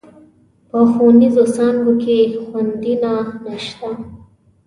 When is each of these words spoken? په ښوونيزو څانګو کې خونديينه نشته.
په 0.69 0.79
ښوونيزو 0.91 1.43
څانګو 1.55 1.93
کې 2.03 2.17
خونديينه 2.45 3.13
نشته. 3.45 3.89